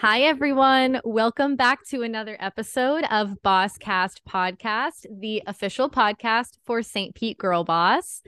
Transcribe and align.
Hi, 0.00 0.22
everyone. 0.22 0.98
Welcome 1.04 1.56
back 1.56 1.84
to 1.88 2.00
another 2.00 2.34
episode 2.40 3.04
of 3.10 3.42
Boss 3.42 3.76
Cast 3.76 4.24
Podcast, 4.24 5.04
the 5.20 5.42
official 5.46 5.90
podcast 5.90 6.56
for 6.64 6.82
St. 6.82 7.14
Pete 7.14 7.36
Girl 7.36 7.64
Boss. 7.64 8.22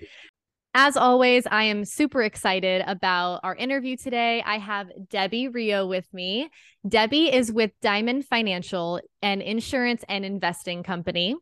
As 0.75 0.99
always, 0.99 1.47
I 1.51 1.63
am 1.63 1.87
super 1.87 2.21
excited 2.21 2.85
about 2.87 3.41
our 3.43 3.57
interview 3.57 3.97
today. 3.97 4.43
I 4.45 4.59
have 4.59 4.91
Debbie 5.09 5.49
Rioux 5.49 5.89
with 5.89 6.13
me. 6.13 6.51
Debbie 6.87 7.35
is 7.35 7.51
with 7.51 7.71
Diamond 7.81 8.27
Financial, 8.27 9.01
an 9.23 9.41
insurance 9.41 10.05
and 10.11 10.27
investing 10.27 10.83
company. 10.83 11.37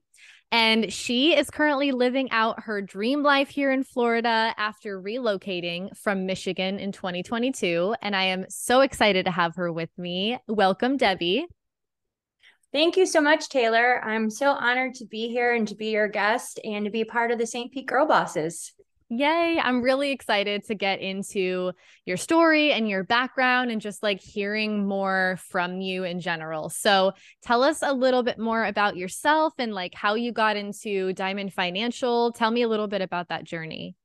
And 0.52 0.92
she 0.92 1.36
is 1.36 1.48
currently 1.48 1.92
living 1.92 2.30
out 2.32 2.64
her 2.64 2.82
dream 2.82 3.22
life 3.22 3.48
here 3.48 3.70
in 3.70 3.84
Florida 3.84 4.52
after 4.56 5.00
relocating 5.00 5.96
from 5.96 6.26
Michigan 6.26 6.80
in 6.80 6.90
2022. 6.90 7.94
And 8.02 8.16
I 8.16 8.24
am 8.24 8.46
so 8.48 8.80
excited 8.80 9.26
to 9.26 9.30
have 9.30 9.54
her 9.54 9.72
with 9.72 9.90
me. 9.96 10.38
Welcome, 10.48 10.96
Debbie. 10.96 11.46
Thank 12.72 12.96
you 12.96 13.06
so 13.06 13.20
much, 13.20 13.48
Taylor. 13.48 14.00
I'm 14.04 14.30
so 14.30 14.50
honored 14.50 14.94
to 14.96 15.04
be 15.04 15.28
here 15.28 15.54
and 15.54 15.66
to 15.68 15.74
be 15.74 15.90
your 15.90 16.08
guest 16.08 16.60
and 16.64 16.84
to 16.84 16.90
be 16.90 17.04
part 17.04 17.30
of 17.30 17.38
the 17.38 17.46
St. 17.46 17.72
Pete 17.72 17.86
Girl 17.86 18.06
Bosses. 18.06 18.72
Yay. 19.12 19.60
I'm 19.60 19.82
really 19.82 20.12
excited 20.12 20.64
to 20.66 20.76
get 20.76 21.00
into 21.00 21.72
your 22.06 22.16
story 22.16 22.72
and 22.72 22.88
your 22.88 23.02
background 23.02 23.72
and 23.72 23.80
just 23.80 24.04
like 24.04 24.20
hearing 24.20 24.86
more 24.86 25.36
from 25.48 25.80
you 25.80 26.04
in 26.04 26.20
general. 26.20 26.68
So, 26.68 27.14
tell 27.42 27.64
us 27.64 27.80
a 27.82 27.92
little 27.92 28.22
bit 28.22 28.38
more 28.38 28.64
about 28.64 28.96
yourself 28.96 29.52
and 29.58 29.74
like 29.74 29.94
how 29.94 30.14
you 30.14 30.30
got 30.30 30.56
into 30.56 31.12
Diamond 31.12 31.52
Financial. 31.52 32.30
Tell 32.30 32.52
me 32.52 32.62
a 32.62 32.68
little 32.68 32.86
bit 32.86 33.02
about 33.02 33.30
that 33.30 33.42
journey. 33.42 33.96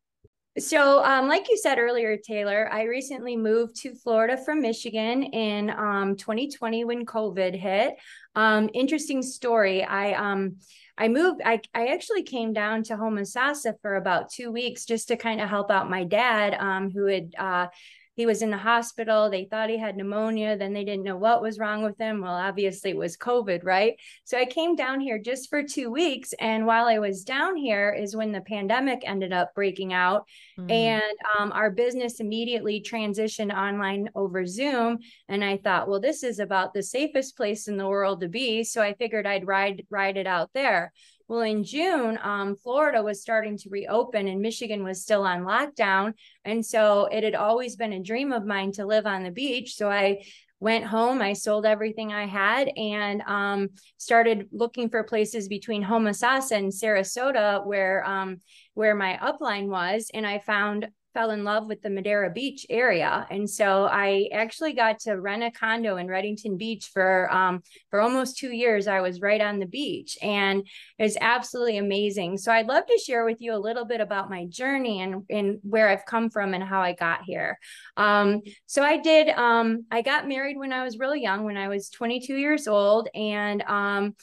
So, 0.58 1.04
um, 1.04 1.28
like 1.28 1.50
you 1.50 1.58
said 1.58 1.78
earlier, 1.78 2.18
Taylor, 2.18 2.68
I 2.72 2.84
recently 2.84 3.36
moved 3.36 3.76
to 3.82 3.94
Florida 3.94 4.38
from 4.38 4.62
Michigan 4.62 5.22
in 5.22 5.70
um, 5.70 6.16
2020 6.16 6.86
when 6.86 7.06
COVID 7.06 7.54
hit. 7.54 7.96
Um, 8.36 8.70
interesting 8.74 9.22
story. 9.22 9.84
I 9.84 10.14
um, 10.14 10.56
I 10.98 11.08
moved, 11.10 11.42
I, 11.44 11.62
I 11.74 11.88
actually 11.88 12.24
came 12.24 12.54
down 12.54 12.84
to 12.84 12.96
Homosassa 12.96 13.74
for 13.82 13.96
about 13.96 14.30
two 14.30 14.52
weeks 14.52 14.86
just 14.86 15.10
to 15.10 15.18
kind 15.18 15.42
of 15.42 15.50
help 15.50 15.70
out 15.70 15.90
my 15.90 16.04
dad, 16.06 16.54
um, 16.54 16.90
who 16.92 17.06
had, 17.06 17.34
uh, 17.38 17.68
he 18.16 18.26
was 18.26 18.42
in 18.42 18.50
the 18.50 18.58
hospital. 18.58 19.30
They 19.30 19.46
thought 19.46 19.70
he 19.70 19.78
had 19.78 19.98
pneumonia. 19.98 20.58
Then 20.58 20.74
they 20.74 20.84
didn't 20.84 21.04
know 21.04 21.18
what 21.18 21.42
was 21.42 21.60
wrong 21.60 21.84
with 21.84 21.98
him. 21.98 22.22
Well, 22.22 22.34
obviously 22.34 22.92
it 22.92 22.98
was 22.98 23.18
COVID, 23.18 23.64
right? 23.64 23.96
So 24.24 24.38
I 24.38 24.46
came 24.46 24.76
down 24.76 25.02
here 25.02 25.20
just 25.20 25.50
for 25.50 25.64
two 25.64 25.92
weeks. 25.92 26.34
And 26.40 26.66
while 26.66 26.86
I 26.86 27.00
was 27.00 27.24
down 27.24 27.56
here 27.56 27.92
is 27.92 28.16
when 28.16 28.32
the 28.32 28.42
pandemic 28.42 29.04
ended 29.06 29.34
up 29.34 29.54
breaking 29.54 29.94
out. 29.94 30.28
Mm. 30.58 30.72
And 30.72 31.18
um, 31.38 31.52
our 31.52 31.70
business 31.70 32.20
immediately 32.20 32.82
transitioned 32.82 33.54
online 33.54 34.10
over 34.16 34.46
Zoom. 34.46 35.00
And 35.28 35.44
I 35.44 35.58
thought, 35.58 35.90
well, 35.90 36.00
this 36.00 36.24
is 36.24 36.40
about 36.40 36.74
the 36.74 36.84
safest 36.84 37.36
place 37.36 37.68
in 37.68 37.78
the 37.78 37.88
world 37.88 38.22
to 38.22 38.30
be. 38.30 38.64
So 38.64 38.82
I 38.82 38.94
figured 38.94 39.28
I'd 39.28 39.48
ride 39.48 39.86
ride 39.90 40.18
it 40.18 40.28
out 40.28 40.52
there. 40.54 40.94
Well, 41.28 41.42
in 41.42 41.64
June, 41.64 42.20
um, 42.22 42.56
Florida 42.56 43.02
was 43.02 43.22
starting 43.22 43.58
to 43.58 43.70
reopen 43.70 44.28
and 44.28 44.42
Michigan 44.42 44.84
was 44.84 45.02
still 45.02 45.24
on 45.24 45.42
lockdown. 45.42 46.14
And 46.44 46.64
so 46.64 47.06
it 47.12 47.24
had 47.24 47.34
always 47.34 47.76
been 47.76 47.94
a 47.94 48.04
dream 48.04 48.32
of 48.32 48.46
mine 48.46 48.72
to 48.74 48.86
live 48.86 49.08
on 49.08 49.24
the 49.24 49.32
beach. 49.32 49.76
So 49.76 49.90
I 49.90 50.24
went 50.60 50.86
home, 50.86 51.22
I 51.22 51.34
sold 51.34 51.66
everything 51.66 52.14
I 52.14 52.28
had 52.28 52.70
and 52.78 53.22
um, 53.24 53.70
started 53.98 54.48
looking 54.52 54.90
for 54.90 55.04
places 55.04 55.48
between 55.48 55.84
Homosassa 55.84 56.52
and 56.58 56.72
Sarasota 56.72 57.66
where 57.66 58.06
um, 58.06 58.38
where 58.76 58.96
my 58.96 59.18
upline 59.22 59.68
was. 59.68 60.12
And 60.14 60.28
I 60.28 60.40
found 60.40 60.88
fell 61.16 61.32
in 61.32 61.44
love 61.44 61.66
with 61.66 61.82
the 61.82 61.90
Madeira 61.90 62.30
Beach 62.30 62.66
area, 62.70 63.26
and 63.32 63.50
so 63.50 63.86
I 63.86 64.30
actually 64.32 64.74
got 64.74 65.00
to 65.00 65.14
rent 65.14 65.44
a 65.44 65.50
condo 65.50 65.98
in 65.98 66.08
Redington 66.08 66.58
Beach 66.60 66.92
for 66.94 67.34
um, 67.34 67.64
for 67.90 68.02
almost 68.02 68.38
two 68.38 68.52
years. 68.52 68.88
I 68.88 69.02
was 69.02 69.22
right 69.22 69.42
on 69.42 69.58
the 69.58 69.66
beach, 69.66 70.18
and 70.22 70.62
it 71.00 71.04
was 71.04 71.18
absolutely 71.20 71.78
amazing. 71.78 72.38
So 72.38 72.52
I'd 72.52 72.68
love 72.68 72.86
to 72.86 72.98
share 73.04 73.26
with 73.26 73.38
you 73.40 73.56
a 73.56 73.58
little 73.58 73.86
bit 73.86 74.02
about 74.02 74.30
my 74.30 74.46
journey 74.46 75.02
and 75.02 75.24
and 75.30 75.60
where 75.64 75.90
I've 75.90 76.06
come 76.06 76.30
from 76.30 76.54
and 76.54 76.64
how 76.64 76.82
I 76.82 76.94
got 76.94 77.24
here. 77.24 77.58
Um, 77.98 78.42
so 78.68 78.84
I 78.84 78.98
did. 78.98 79.30
Um, 79.30 79.86
I 79.90 80.04
got 80.04 80.28
married 80.28 80.58
when 80.58 80.74
I 80.74 80.84
was 80.84 81.00
really 81.00 81.22
young, 81.22 81.46
when 81.46 81.58
I 81.58 81.70
was 81.70 81.90
22 81.90 82.36
years 82.36 82.68
old, 82.68 83.08
and 83.16 83.64
um, 83.64 84.16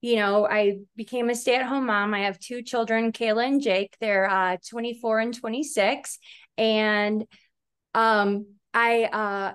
you 0.00 0.16
know, 0.16 0.46
I 0.46 0.78
became 0.96 1.28
a 1.30 1.34
stay 1.34 1.56
at 1.56 1.66
home 1.66 1.86
mom. 1.86 2.14
I 2.14 2.20
have 2.20 2.38
two 2.38 2.62
children, 2.62 3.12
Kayla 3.12 3.46
and 3.46 3.62
Jake. 3.62 3.96
They're 4.00 4.30
uh, 4.30 4.56
24 4.68 5.20
and 5.20 5.34
26. 5.34 6.18
And 6.56 7.26
um, 7.94 8.46
I, 8.72 9.04
uh, 9.04 9.52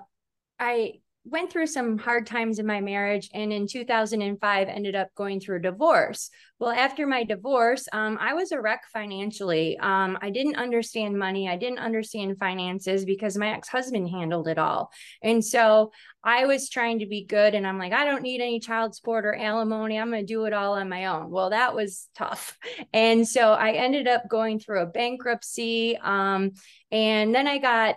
I 0.58 0.94
went 1.26 1.50
through 1.50 1.66
some 1.66 1.96
hard 1.96 2.26
times 2.26 2.58
in 2.58 2.66
my 2.66 2.80
marriage 2.80 3.30
and 3.32 3.50
in 3.50 3.66
2005 3.66 4.68
ended 4.68 4.94
up 4.94 5.08
going 5.14 5.40
through 5.40 5.56
a 5.56 5.62
divorce. 5.62 6.28
Well 6.58 6.70
after 6.70 7.06
my 7.06 7.24
divorce 7.24 7.88
um, 7.92 8.18
i 8.20 8.34
was 8.34 8.52
a 8.52 8.60
wreck 8.60 8.82
financially. 8.92 9.78
Um, 9.78 10.18
i 10.20 10.30
didn't 10.30 10.56
understand 10.56 11.18
money. 11.18 11.48
I 11.48 11.56
didn't 11.56 11.78
understand 11.78 12.38
finances 12.38 13.04
because 13.06 13.38
my 13.38 13.54
ex-husband 13.54 14.08
handled 14.10 14.48
it 14.48 14.58
all. 14.58 14.90
And 15.22 15.42
so 15.42 15.92
i 16.22 16.44
was 16.44 16.68
trying 16.68 16.98
to 16.98 17.06
be 17.06 17.24
good 17.24 17.54
and 17.54 17.66
i'm 17.66 17.78
like 17.78 17.92
i 17.92 18.04
don't 18.04 18.22
need 18.22 18.40
any 18.40 18.60
child 18.60 18.94
support 18.94 19.24
or 19.24 19.34
alimony. 19.34 19.98
I'm 19.98 20.10
going 20.10 20.26
to 20.26 20.32
do 20.32 20.44
it 20.44 20.52
all 20.52 20.74
on 20.74 20.88
my 20.90 21.06
own. 21.06 21.30
Well 21.30 21.50
that 21.50 21.74
was 21.74 22.08
tough. 22.14 22.58
And 22.92 23.26
so 23.26 23.52
i 23.52 23.72
ended 23.72 24.08
up 24.08 24.28
going 24.28 24.58
through 24.58 24.82
a 24.82 24.86
bankruptcy 24.86 25.96
um, 25.96 26.52
and 26.90 27.34
then 27.34 27.46
i 27.46 27.58
got 27.58 27.96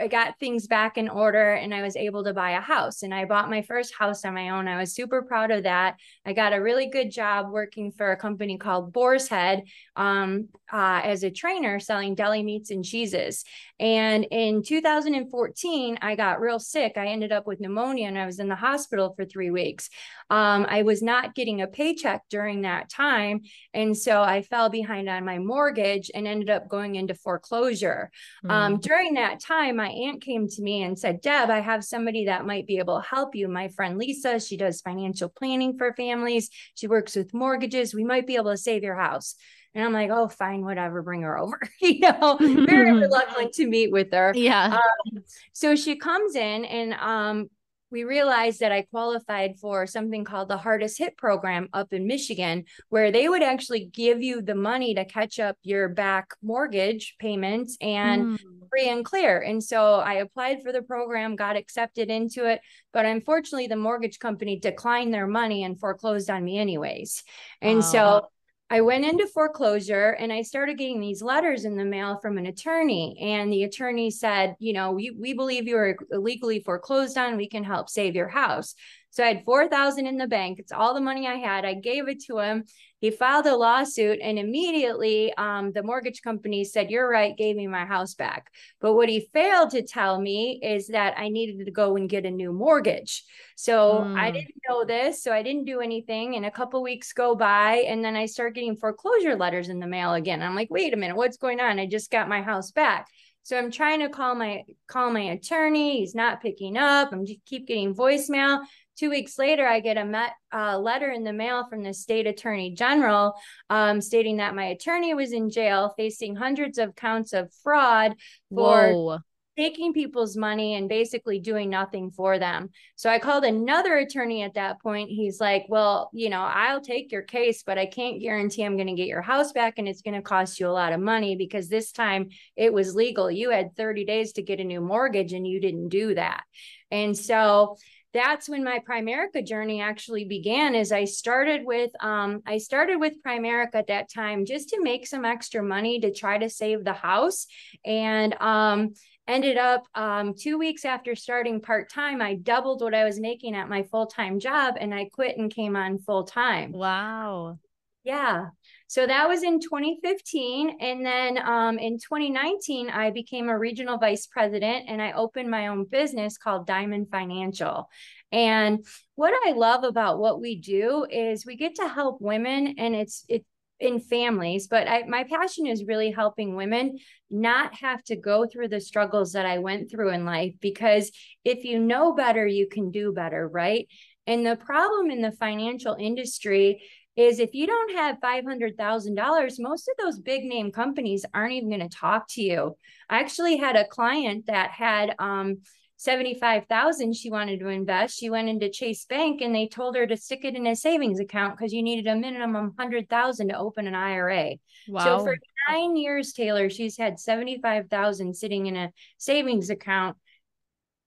I 0.00 0.06
got 0.06 0.38
things 0.38 0.66
back 0.66 0.96
in 0.96 1.08
order 1.08 1.52
and 1.52 1.74
I 1.74 1.82
was 1.82 1.96
able 1.96 2.24
to 2.24 2.32
buy 2.32 2.52
a 2.52 2.60
house. 2.60 3.02
And 3.02 3.14
I 3.14 3.26
bought 3.26 3.50
my 3.50 3.62
first 3.62 3.94
house 3.94 4.24
on 4.24 4.34
my 4.34 4.50
own. 4.50 4.66
I 4.66 4.78
was 4.78 4.94
super 4.94 5.22
proud 5.22 5.50
of 5.50 5.64
that. 5.64 5.96
I 6.24 6.32
got 6.32 6.54
a 6.54 6.62
really 6.62 6.86
good 6.86 7.10
job 7.10 7.50
working 7.50 7.92
for 7.92 8.10
a 8.10 8.16
company 8.16 8.56
called 8.56 8.92
Boar's 8.92 9.28
Head 9.28 9.64
um, 9.96 10.48
uh, 10.72 11.02
as 11.04 11.22
a 11.22 11.30
trainer 11.30 11.78
selling 11.78 12.14
deli 12.14 12.42
meats 12.42 12.70
and 12.70 12.84
cheeses. 12.84 13.44
And 13.78 14.26
in 14.30 14.62
2014, 14.62 15.98
I 16.00 16.14
got 16.14 16.40
real 16.40 16.58
sick. 16.58 16.94
I 16.96 17.06
ended 17.06 17.32
up 17.32 17.46
with 17.46 17.60
pneumonia 17.60 18.08
and 18.08 18.18
I 18.18 18.26
was 18.26 18.38
in 18.38 18.48
the 18.48 18.56
hospital 18.56 19.14
for 19.14 19.24
three 19.24 19.50
weeks. 19.50 19.88
Um, 20.28 20.66
I 20.68 20.82
was 20.82 21.02
not 21.02 21.34
getting 21.34 21.60
a 21.62 21.66
paycheck 21.66 22.22
during 22.30 22.62
that 22.62 22.88
time. 22.88 23.40
And 23.74 23.96
so 23.96 24.22
I 24.22 24.42
fell 24.42 24.68
behind 24.68 25.08
on 25.08 25.24
my 25.24 25.38
mortgage 25.38 26.10
and 26.14 26.26
ended 26.26 26.50
up 26.50 26.68
going 26.68 26.94
into 26.94 27.14
foreclosure. 27.14 28.10
Mm. 28.44 28.50
Um, 28.50 28.80
during 28.80 29.14
that 29.14 29.40
time, 29.40 29.76
my 29.76 29.89
aunt 29.90 30.22
came 30.22 30.48
to 30.48 30.62
me 30.62 30.82
and 30.82 30.98
said, 30.98 31.20
Deb, 31.20 31.50
I 31.50 31.60
have 31.60 31.84
somebody 31.84 32.26
that 32.26 32.46
might 32.46 32.66
be 32.66 32.78
able 32.78 33.00
to 33.00 33.06
help 33.06 33.34
you. 33.34 33.48
My 33.48 33.68
friend 33.68 33.98
Lisa, 33.98 34.40
she 34.40 34.56
does 34.56 34.80
financial 34.80 35.28
planning 35.28 35.76
for 35.76 35.92
families, 35.94 36.50
she 36.74 36.86
works 36.86 37.16
with 37.16 37.34
mortgages. 37.34 37.94
We 37.94 38.04
might 38.04 38.26
be 38.26 38.36
able 38.36 38.50
to 38.50 38.56
save 38.56 38.82
your 38.82 38.96
house. 38.96 39.34
And 39.74 39.84
I'm 39.84 39.92
like, 39.92 40.10
oh, 40.10 40.28
fine, 40.28 40.64
whatever, 40.64 41.02
bring 41.02 41.22
her 41.22 41.38
over. 41.38 41.60
you 41.80 42.00
know, 42.00 42.36
very 42.40 42.92
reluctant 42.98 43.52
to 43.54 43.66
meet 43.66 43.92
with 43.92 44.12
her. 44.12 44.32
Yeah. 44.34 44.78
Um, 44.78 45.22
so 45.52 45.76
she 45.76 45.96
comes 45.96 46.34
in 46.34 46.64
and 46.64 46.94
um, 46.94 47.50
we 47.90 48.04
realized 48.04 48.60
that 48.60 48.72
I 48.72 48.82
qualified 48.82 49.58
for 49.58 49.86
something 49.86 50.24
called 50.24 50.48
the 50.48 50.56
hardest 50.56 50.98
hit 50.98 51.16
program 51.16 51.68
up 51.72 51.92
in 51.92 52.06
Michigan, 52.06 52.64
where 52.88 53.10
they 53.10 53.28
would 53.28 53.42
actually 53.42 53.86
give 53.86 54.22
you 54.22 54.42
the 54.42 54.54
money 54.54 54.94
to 54.94 55.04
catch 55.04 55.38
up 55.38 55.56
your 55.62 55.88
back 55.88 56.28
mortgage 56.42 57.16
payments 57.18 57.76
and 57.80 58.38
mm. 58.38 58.68
free 58.70 58.88
and 58.88 59.04
clear. 59.04 59.40
And 59.40 59.62
so 59.62 59.96
I 59.96 60.14
applied 60.14 60.62
for 60.62 60.72
the 60.72 60.82
program, 60.82 61.36
got 61.36 61.56
accepted 61.56 62.10
into 62.10 62.46
it, 62.46 62.60
but 62.92 63.06
unfortunately, 63.06 63.66
the 63.66 63.76
mortgage 63.76 64.18
company 64.18 64.58
declined 64.58 65.12
their 65.12 65.26
money 65.26 65.64
and 65.64 65.78
foreclosed 65.78 66.30
on 66.30 66.44
me, 66.44 66.58
anyways. 66.58 67.22
And 67.60 67.84
so 67.84 68.28
I 68.72 68.82
went 68.82 69.04
into 69.04 69.26
foreclosure 69.26 70.10
and 70.10 70.32
I 70.32 70.42
started 70.42 70.78
getting 70.78 71.00
these 71.00 71.22
letters 71.22 71.64
in 71.64 71.76
the 71.76 71.84
mail 71.84 72.20
from 72.22 72.38
an 72.38 72.46
attorney. 72.46 73.18
And 73.20 73.52
the 73.52 73.64
attorney 73.64 74.12
said, 74.12 74.54
you 74.60 74.72
know, 74.72 74.92
we, 74.92 75.10
we 75.10 75.34
believe 75.34 75.66
you 75.66 75.76
are 75.76 75.96
illegally 76.12 76.60
foreclosed 76.60 77.18
on. 77.18 77.36
We 77.36 77.48
can 77.48 77.64
help 77.64 77.88
save 77.88 78.14
your 78.14 78.28
house. 78.28 78.76
So 79.10 79.24
I 79.24 79.28
had 79.28 79.44
4,000 79.44 80.06
in 80.06 80.16
the 80.16 80.28
bank. 80.28 80.58
It's 80.58 80.72
all 80.72 80.94
the 80.94 81.00
money 81.00 81.26
I 81.26 81.34
had. 81.34 81.64
I 81.64 81.74
gave 81.74 82.08
it 82.08 82.22
to 82.24 82.38
him. 82.38 82.64
He 83.00 83.10
filed 83.10 83.46
a 83.46 83.56
lawsuit 83.56 84.18
and 84.22 84.38
immediately 84.38 85.32
um, 85.34 85.72
the 85.72 85.82
mortgage 85.82 86.20
company 86.22 86.64
said, 86.64 86.90
You're 86.90 87.08
right, 87.08 87.36
gave 87.36 87.56
me 87.56 87.66
my 87.66 87.86
house 87.86 88.14
back. 88.14 88.52
But 88.80 88.94
what 88.94 89.08
he 89.08 89.28
failed 89.32 89.70
to 89.70 89.82
tell 89.82 90.20
me 90.20 90.60
is 90.62 90.88
that 90.88 91.14
I 91.16 91.28
needed 91.28 91.64
to 91.64 91.70
go 91.70 91.96
and 91.96 92.08
get 92.08 92.26
a 92.26 92.30
new 92.30 92.52
mortgage. 92.52 93.24
So 93.56 94.04
mm. 94.04 94.18
I 94.18 94.30
didn't 94.30 94.54
know 94.68 94.84
this. 94.84 95.22
So 95.22 95.32
I 95.32 95.42
didn't 95.42 95.64
do 95.64 95.80
anything. 95.80 96.36
And 96.36 96.44
a 96.46 96.50
couple 96.50 96.82
weeks 96.82 97.12
go 97.12 97.34
by 97.34 97.84
and 97.88 98.04
then 98.04 98.16
I 98.16 98.26
start 98.26 98.54
getting 98.54 98.76
foreclosure 98.76 99.34
letters 99.34 99.70
in 99.70 99.80
the 99.80 99.86
mail 99.86 100.14
again. 100.14 100.42
I'm 100.42 100.54
like, 100.54 100.70
wait 100.70 100.94
a 100.94 100.96
minute, 100.96 101.16
what's 101.16 101.36
going 101.36 101.58
on? 101.58 101.78
I 101.78 101.86
just 101.86 102.10
got 102.10 102.28
my 102.28 102.42
house 102.42 102.70
back. 102.70 103.08
So 103.42 103.58
I'm 103.58 103.70
trying 103.70 104.00
to 104.00 104.08
call 104.08 104.34
my 104.34 104.64
call 104.86 105.10
my 105.10 105.20
attorney. 105.20 106.00
He's 106.00 106.14
not 106.14 106.42
picking 106.42 106.76
up. 106.76 107.12
I'm 107.12 107.26
just 107.26 107.44
keep 107.46 107.66
getting 107.66 107.94
voicemail. 107.94 108.60
Two 108.96 109.08
weeks 109.08 109.38
later, 109.38 109.66
I 109.66 109.80
get 109.80 109.96
a 109.96 110.04
met, 110.04 110.32
uh, 110.52 110.78
letter 110.78 111.10
in 111.10 111.24
the 111.24 111.32
mail 111.32 111.66
from 111.68 111.82
the 111.82 111.94
state 111.94 112.26
attorney 112.26 112.74
general 112.74 113.34
um, 113.70 114.00
stating 114.00 114.36
that 114.36 114.54
my 114.54 114.66
attorney 114.66 115.14
was 115.14 115.32
in 115.32 115.48
jail 115.48 115.94
facing 115.96 116.36
hundreds 116.36 116.76
of 116.76 116.94
counts 116.94 117.32
of 117.32 117.50
fraud 117.62 118.14
for 118.54 118.92
Whoa. 118.92 119.18
Taking 119.56 119.92
people's 119.92 120.36
money 120.36 120.74
and 120.74 120.88
basically 120.88 121.38
doing 121.38 121.68
nothing 121.68 122.10
for 122.10 122.38
them. 122.38 122.70
So 122.96 123.10
I 123.10 123.18
called 123.18 123.44
another 123.44 123.96
attorney 123.96 124.42
at 124.42 124.54
that 124.54 124.80
point. 124.80 125.10
He's 125.10 125.40
like, 125.40 125.66
Well, 125.68 126.10
you 126.12 126.30
know, 126.30 126.40
I'll 126.40 126.80
take 126.80 127.12
your 127.12 127.22
case, 127.22 127.62
but 127.62 127.78
I 127.78 127.86
can't 127.86 128.20
guarantee 128.20 128.62
I'm 128.62 128.76
going 128.76 128.86
to 128.86 128.94
get 128.94 129.08
your 129.08 129.22
house 129.22 129.52
back 129.52 129.74
and 129.76 129.88
it's 129.88 130.02
going 130.02 130.14
to 130.14 130.22
cost 130.22 130.60
you 130.60 130.68
a 130.68 130.70
lot 130.70 130.92
of 130.92 131.00
money 131.00 131.36
because 131.36 131.68
this 131.68 131.92
time 131.92 132.28
it 132.56 132.72
was 132.72 132.94
legal. 132.94 133.30
You 133.30 133.50
had 133.50 133.76
30 133.76 134.04
days 134.04 134.32
to 134.34 134.42
get 134.42 134.60
a 134.60 134.64
new 134.64 134.80
mortgage 134.80 135.32
and 135.32 135.46
you 135.46 135.60
didn't 135.60 135.88
do 135.88 136.14
that. 136.14 136.44
And 136.90 137.16
so 137.16 137.76
that's 138.12 138.48
when 138.48 138.64
my 138.64 138.80
Primerica 138.88 139.46
journey 139.46 139.80
actually 139.80 140.24
began 140.24 140.74
is 140.74 140.90
I 140.90 141.04
started 141.04 141.64
with 141.64 141.90
um, 142.00 142.42
I 142.46 142.58
started 142.58 142.96
with 142.96 143.22
Primerica 143.24 143.76
at 143.76 143.86
that 143.86 144.12
time 144.12 144.44
just 144.44 144.70
to 144.70 144.82
make 144.82 145.06
some 145.06 145.24
extra 145.24 145.62
money 145.62 146.00
to 146.00 146.12
try 146.12 146.38
to 146.38 146.50
save 146.50 146.84
the 146.84 146.92
house 146.92 147.46
and 147.84 148.34
um, 148.40 148.94
ended 149.30 149.56
up 149.56 149.84
um, 149.94 150.34
two 150.34 150.58
weeks 150.58 150.84
after 150.84 151.14
starting 151.14 151.60
part-time 151.60 152.20
I 152.20 152.34
doubled 152.34 152.82
what 152.82 152.94
I 152.94 153.04
was 153.04 153.20
making 153.20 153.54
at 153.54 153.68
my 153.68 153.82
full-time 153.84 154.38
job 154.38 154.74
and 154.78 154.94
I 154.94 155.06
quit 155.12 155.36
and 155.38 155.52
came 155.52 155.76
on 155.76 155.98
full-time. 155.98 156.72
Wow. 156.72 157.58
Yeah. 158.02 158.46
So 158.86 159.06
that 159.06 159.28
was 159.28 159.42
in 159.42 159.60
2015. 159.60 160.78
And 160.80 161.04
then 161.04 161.38
um, 161.38 161.78
in 161.78 161.98
2019, 161.98 162.90
I 162.90 163.10
became 163.10 163.48
a 163.48 163.58
regional 163.58 163.98
vice 163.98 164.26
president 164.26 164.86
and 164.88 165.02
I 165.02 165.12
opened 165.12 165.50
my 165.50 165.68
own 165.68 165.84
business 165.84 166.38
called 166.38 166.66
Diamond 166.66 167.08
Financial. 167.10 167.88
And 168.32 168.84
what 169.16 169.34
I 169.46 169.52
love 169.52 169.84
about 169.84 170.18
what 170.18 170.40
we 170.40 170.56
do 170.56 171.06
is 171.10 171.44
we 171.44 171.56
get 171.56 171.76
to 171.76 171.88
help 171.88 172.20
women 172.20 172.74
and 172.78 172.94
it's 172.94 173.24
it's 173.28 173.46
in 173.80 173.98
families, 173.98 174.68
but 174.68 174.88
I, 174.88 175.04
my 175.08 175.24
passion 175.24 175.66
is 175.66 175.84
really 175.86 176.10
helping 176.10 176.54
women 176.54 176.98
not 177.30 177.74
have 177.76 178.02
to 178.04 178.16
go 178.16 178.46
through 178.46 178.68
the 178.68 178.80
struggles 178.80 179.32
that 179.32 179.46
I 179.46 179.58
went 179.58 179.90
through 179.90 180.10
in 180.10 180.24
life 180.24 180.54
because 180.60 181.10
if 181.44 181.64
you 181.64 181.78
know 181.78 182.12
better, 182.12 182.46
you 182.46 182.68
can 182.68 182.90
do 182.90 183.12
better, 183.12 183.48
right? 183.48 183.88
And 184.26 184.46
the 184.46 184.56
problem 184.56 185.10
in 185.10 185.22
the 185.22 185.32
financial 185.32 185.96
industry 185.98 186.82
is 187.16 187.40
if 187.40 187.54
you 187.54 187.66
don't 187.66 187.96
have 187.96 188.18
$500,000, 188.22 189.54
most 189.58 189.88
of 189.88 189.96
those 189.98 190.18
big 190.18 190.44
name 190.44 190.70
companies 190.70 191.26
aren't 191.34 191.52
even 191.52 191.68
going 191.68 191.80
to 191.80 191.88
talk 191.88 192.26
to 192.30 192.42
you. 192.42 192.76
I 193.08 193.20
actually 193.20 193.56
had 193.56 193.76
a 193.76 193.86
client 193.86 194.46
that 194.46 194.70
had 194.70 195.14
um, 195.18 195.58
75,000 196.00 197.12
she 197.12 197.30
wanted 197.30 197.60
to 197.60 197.68
invest. 197.68 198.18
She 198.18 198.30
went 198.30 198.48
into 198.48 198.70
Chase 198.70 199.04
Bank 199.04 199.42
and 199.42 199.54
they 199.54 199.68
told 199.68 199.96
her 199.96 200.06
to 200.06 200.16
stick 200.16 200.46
it 200.46 200.54
in 200.54 200.66
a 200.66 200.74
savings 200.74 201.20
account 201.20 201.58
because 201.58 201.74
you 201.74 201.82
needed 201.82 202.10
a 202.10 202.16
minimum 202.16 202.72
100,000 202.74 203.48
to 203.48 203.58
open 203.58 203.86
an 203.86 203.94
IRA. 203.94 204.52
Wow. 204.88 205.04
So 205.04 205.24
for 205.24 205.36
9 205.68 205.96
years 205.96 206.32
Taylor, 206.32 206.70
she's 206.70 206.96
had 206.96 207.20
75,000 207.20 208.34
sitting 208.34 208.64
in 208.64 208.76
a 208.76 208.92
savings 209.18 209.68
account 209.68 210.16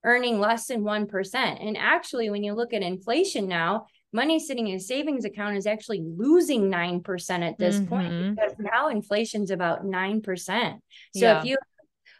earning 0.03 0.39
less 0.39 0.67
than 0.67 0.83
1%. 0.83 1.35
And 1.35 1.75
actually 1.75 2.29
when 2.29 2.43
you 2.43 2.53
look 2.53 2.71
at 2.71 2.83
inflation 2.83 3.47
now, 3.47 3.87
money 4.11 4.39
sitting 4.39 4.67
in 4.67 4.75
a 4.75 4.79
savings 4.79 5.25
account 5.25 5.57
is 5.57 5.65
actually 5.65 6.03
losing 6.05 6.69
9% 6.69 7.39
at 7.41 7.57
this 7.57 7.77
mm-hmm. 7.77 7.85
point 7.87 8.35
because 8.35 8.53
now 8.59 8.89
inflation's 8.89 9.49
about 9.49 9.85
9%. 9.85 10.23
So 10.23 10.79
yeah. 11.15 11.39
if 11.39 11.45
you 11.45 11.57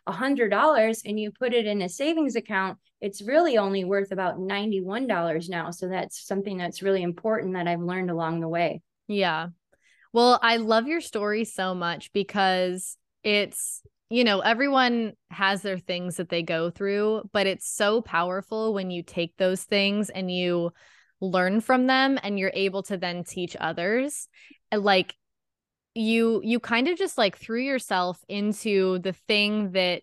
$100 0.07 1.01
and 1.05 1.19
you 1.19 1.31
put 1.31 1.53
it 1.53 1.65
in 1.65 1.81
a 1.81 1.89
savings 1.89 2.35
account, 2.35 2.77
it's 3.01 3.21
really 3.21 3.57
only 3.57 3.83
worth 3.83 4.11
about 4.11 4.37
$91 4.37 5.49
now. 5.49 5.71
So 5.71 5.87
that's 5.87 6.25
something 6.25 6.57
that's 6.57 6.81
really 6.81 7.03
important 7.03 7.53
that 7.53 7.67
I've 7.67 7.81
learned 7.81 8.09
along 8.09 8.39
the 8.39 8.47
way. 8.47 8.81
Yeah. 9.07 9.47
Well, 10.11 10.39
I 10.41 10.57
love 10.57 10.87
your 10.87 11.01
story 11.01 11.43
so 11.43 11.73
much 11.73 12.13
because 12.13 12.97
it's 13.23 13.81
you 14.09 14.23
know, 14.23 14.41
everyone 14.41 15.13
has 15.31 15.63
their 15.63 15.79
things 15.79 16.17
that 16.17 16.29
they 16.29 16.43
go 16.43 16.69
through, 16.69 17.27
but 17.31 17.47
it's 17.47 17.67
so 17.67 17.99
powerful 17.99 18.71
when 18.71 18.91
you 18.91 19.01
take 19.01 19.35
those 19.37 19.63
things 19.63 20.11
and 20.11 20.29
you 20.29 20.71
learn 21.19 21.61
from 21.61 21.87
them 21.87 22.19
and 22.21 22.37
you're 22.37 22.51
able 22.53 22.83
to 22.83 22.97
then 22.97 23.23
teach 23.23 23.55
others 23.59 24.27
like 24.71 25.15
you 25.95 26.41
you 26.43 26.59
kind 26.59 26.87
of 26.87 26.97
just 26.97 27.17
like 27.17 27.37
threw 27.37 27.61
yourself 27.61 28.19
into 28.27 28.99
the 28.99 29.13
thing 29.13 29.71
that 29.73 30.01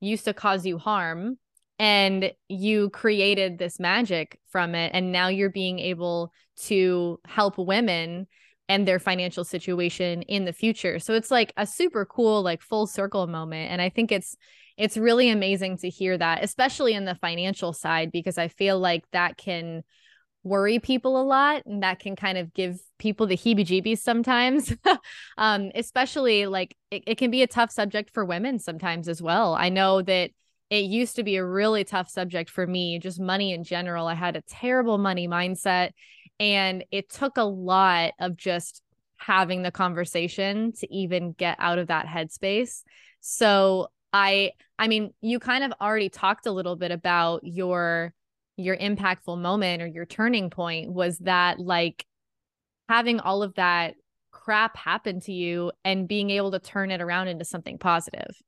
used 0.00 0.24
to 0.24 0.34
cause 0.34 0.66
you 0.66 0.78
harm 0.78 1.38
and 1.78 2.32
you 2.48 2.90
created 2.90 3.58
this 3.58 3.78
magic 3.78 4.38
from 4.50 4.74
it 4.74 4.90
and 4.94 5.12
now 5.12 5.28
you're 5.28 5.50
being 5.50 5.78
able 5.78 6.32
to 6.56 7.20
help 7.24 7.56
women 7.56 8.26
and 8.68 8.86
their 8.86 8.98
financial 8.98 9.44
situation 9.44 10.22
in 10.22 10.44
the 10.44 10.52
future. 10.52 10.98
So 10.98 11.14
it's 11.14 11.30
like 11.30 11.52
a 11.56 11.66
super 11.66 12.04
cool 12.04 12.42
like 12.42 12.60
full 12.60 12.86
circle 12.86 13.26
moment 13.26 13.70
and 13.70 13.80
i 13.80 13.88
think 13.88 14.12
it's 14.12 14.36
it's 14.76 14.96
really 14.96 15.30
amazing 15.30 15.76
to 15.78 15.88
hear 15.88 16.16
that 16.16 16.44
especially 16.44 16.94
in 16.94 17.04
the 17.04 17.14
financial 17.14 17.72
side 17.72 18.12
because 18.12 18.38
i 18.38 18.48
feel 18.48 18.78
like 18.78 19.04
that 19.12 19.36
can 19.36 19.82
worry 20.48 20.78
people 20.78 21.20
a 21.20 21.22
lot 21.22 21.62
and 21.66 21.82
that 21.82 21.98
can 21.98 22.16
kind 22.16 22.38
of 22.38 22.52
give 22.54 22.80
people 22.98 23.26
the 23.26 23.36
heebie 23.36 23.66
jeebies 23.66 23.98
sometimes. 23.98 24.74
Um 25.36 25.70
especially 25.74 26.46
like 26.46 26.76
it, 26.90 27.04
it 27.06 27.18
can 27.18 27.30
be 27.30 27.42
a 27.42 27.46
tough 27.46 27.70
subject 27.70 28.10
for 28.10 28.24
women 28.24 28.58
sometimes 28.58 29.08
as 29.08 29.22
well. 29.22 29.54
I 29.54 29.68
know 29.68 30.02
that 30.02 30.30
it 30.70 30.84
used 30.84 31.16
to 31.16 31.22
be 31.22 31.36
a 31.36 31.44
really 31.44 31.84
tough 31.84 32.10
subject 32.10 32.50
for 32.50 32.66
me 32.66 32.98
just 32.98 33.20
money 33.20 33.52
in 33.52 33.64
general. 33.64 34.06
I 34.06 34.14
had 34.14 34.36
a 34.36 34.42
terrible 34.42 34.98
money 34.98 35.28
mindset 35.28 35.90
and 36.40 36.84
it 36.90 37.08
took 37.08 37.36
a 37.36 37.44
lot 37.44 38.12
of 38.18 38.36
just 38.36 38.82
having 39.16 39.62
the 39.62 39.70
conversation 39.70 40.72
to 40.72 40.92
even 40.94 41.32
get 41.32 41.56
out 41.58 41.78
of 41.78 41.88
that 41.88 42.06
headspace. 42.06 42.82
So 43.20 43.88
i 44.12 44.52
i 44.78 44.88
mean 44.88 45.12
you 45.20 45.38
kind 45.38 45.64
of 45.64 45.72
already 45.80 46.08
talked 46.08 46.46
a 46.46 46.52
little 46.52 46.76
bit 46.76 46.90
about 46.90 47.40
your 47.44 48.14
your 48.58 48.76
impactful 48.76 49.40
moment 49.40 49.80
or 49.82 49.86
your 49.86 50.04
turning 50.04 50.50
point 50.50 50.92
was 50.92 51.18
that 51.18 51.58
like 51.58 52.04
having 52.88 53.20
all 53.20 53.42
of 53.42 53.54
that 53.54 53.94
crap 54.30 54.76
happen 54.76 55.20
to 55.20 55.32
you 55.32 55.72
and 55.84 56.08
being 56.08 56.30
able 56.30 56.50
to 56.50 56.58
turn 56.58 56.90
it 56.90 57.00
around 57.00 57.28
into 57.28 57.44
something 57.44 57.78
positive 57.78 58.42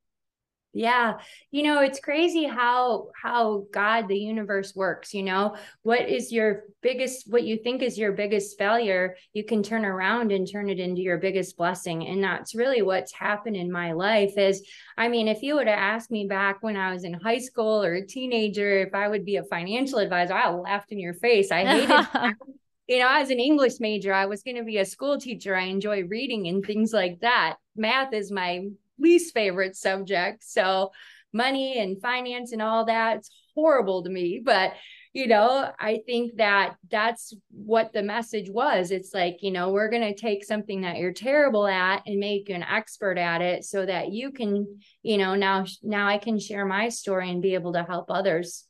yeah 0.72 1.18
you 1.50 1.64
know 1.64 1.82
it's 1.82 1.98
crazy 1.98 2.44
how 2.44 3.08
how 3.20 3.64
god 3.72 4.06
the 4.06 4.16
universe 4.16 4.74
works 4.74 5.12
you 5.12 5.22
know 5.22 5.56
what 5.82 6.08
is 6.08 6.30
your 6.30 6.64
biggest 6.80 7.28
what 7.28 7.42
you 7.42 7.56
think 7.56 7.82
is 7.82 7.98
your 7.98 8.12
biggest 8.12 8.56
failure 8.56 9.16
you 9.32 9.42
can 9.42 9.64
turn 9.64 9.84
around 9.84 10.30
and 10.30 10.50
turn 10.50 10.70
it 10.70 10.78
into 10.78 11.00
your 11.00 11.18
biggest 11.18 11.56
blessing 11.56 12.06
and 12.06 12.22
that's 12.22 12.54
really 12.54 12.82
what's 12.82 13.12
happened 13.12 13.56
in 13.56 13.70
my 13.70 13.90
life 13.92 14.38
is 14.38 14.64
i 14.96 15.08
mean 15.08 15.26
if 15.26 15.42
you 15.42 15.56
would 15.56 15.66
have 15.66 15.78
asked 15.78 16.10
me 16.10 16.28
back 16.28 16.58
when 16.62 16.76
i 16.76 16.92
was 16.92 17.02
in 17.02 17.14
high 17.14 17.38
school 17.38 17.82
or 17.82 17.94
a 17.94 18.06
teenager 18.06 18.78
if 18.78 18.94
i 18.94 19.08
would 19.08 19.24
be 19.24 19.36
a 19.36 19.44
financial 19.44 19.98
advisor 19.98 20.34
i 20.34 20.48
laughed 20.50 20.92
in 20.92 21.00
your 21.00 21.14
face 21.14 21.50
i 21.50 21.64
hated 21.64 22.36
you 22.86 22.98
know, 22.98 23.08
as 23.08 23.30
an 23.30 23.38
English 23.38 23.74
major, 23.78 24.12
I 24.12 24.26
was 24.26 24.42
going 24.42 24.56
to 24.56 24.64
be 24.64 24.78
a 24.78 24.84
school 24.84 25.16
teacher. 25.16 25.54
I 25.54 25.66
enjoy 25.66 26.02
reading 26.08 26.48
and 26.48 26.66
things 26.66 26.92
like 26.92 27.20
that. 27.20 27.54
Math 27.76 28.12
is 28.12 28.32
my 28.32 28.66
least 29.00 29.34
favorite 29.34 29.76
subject. 29.76 30.44
So 30.44 30.92
money 31.32 31.78
and 31.78 32.00
finance 32.00 32.52
and 32.52 32.62
all 32.62 32.84
that, 32.86 33.18
it's 33.18 33.30
horrible 33.54 34.02
to 34.04 34.10
me. 34.10 34.40
But 34.44 34.72
you 35.12 35.26
know, 35.26 35.68
I 35.78 36.00
think 36.06 36.36
that 36.36 36.76
that's 36.88 37.34
what 37.50 37.92
the 37.92 38.02
message 38.02 38.48
was. 38.48 38.92
It's 38.92 39.12
like, 39.12 39.38
you 39.40 39.50
know, 39.50 39.70
we're 39.70 39.90
going 39.90 40.02
to 40.02 40.14
take 40.14 40.44
something 40.44 40.82
that 40.82 40.98
you're 40.98 41.12
terrible 41.12 41.66
at 41.66 42.02
and 42.06 42.20
make 42.20 42.48
you 42.48 42.54
an 42.54 42.62
expert 42.62 43.18
at 43.18 43.42
it 43.42 43.64
so 43.64 43.84
that 43.84 44.12
you 44.12 44.30
can, 44.30 44.78
you 45.02 45.18
know, 45.18 45.34
now 45.34 45.66
now 45.82 46.06
I 46.06 46.18
can 46.18 46.38
share 46.38 46.64
my 46.64 46.90
story 46.90 47.28
and 47.28 47.42
be 47.42 47.54
able 47.54 47.72
to 47.72 47.82
help 47.82 48.06
others. 48.08 48.66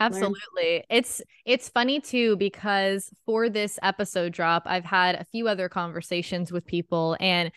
Absolutely. 0.00 0.84
It's 0.88 1.22
it's 1.44 1.68
funny 1.68 2.00
too 2.00 2.36
because 2.36 3.10
for 3.24 3.48
this 3.48 3.78
episode 3.82 4.32
drop, 4.32 4.64
I've 4.66 4.84
had 4.84 5.14
a 5.16 5.24
few 5.24 5.46
other 5.46 5.68
conversations 5.68 6.50
with 6.50 6.66
people 6.66 7.16
and 7.20 7.52